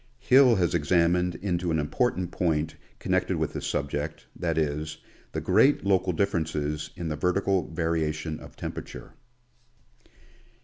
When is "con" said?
2.99-3.11